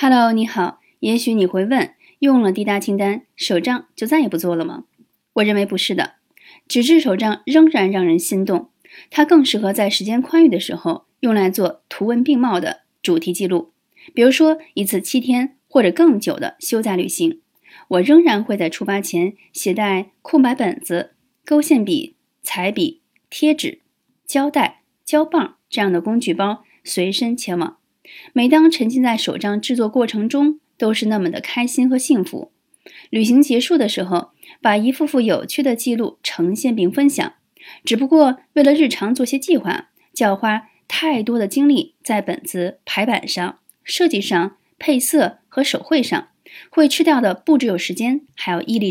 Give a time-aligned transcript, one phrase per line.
[0.00, 0.78] Hello，你好。
[1.00, 4.84] 也许你会问，用了滴答清单，手账就再也不做了吗？
[5.32, 6.12] 我认为不是的，
[6.68, 8.70] 纸质手账仍然让人心动。
[9.10, 13.72] 它更适合在时间宽裕的时候用来做图文并茂的主题记录，
[14.14, 17.40] 比如说一次七天或者更久的休假旅行。
[17.88, 23.80] 我仍然会在出发前携带空白本子、勾线笔、彩笔、贴纸、
[24.24, 27.78] 胶带、胶棒这样的工具包随身前往。
[28.32, 32.52] 每当沉浸在手账制作过程中，都是那么的开心和幸福。
[33.10, 34.30] 旅行结束的时候，
[34.62, 37.34] 把一幅幅有趣的记录呈现并分享。
[37.84, 46.28] 只不过为了日常做些计划，就要花太多的精力在本子排版上、设计上、配色和手绘上，
[46.70, 48.90] 会吃掉的不只有时间，还有毅力。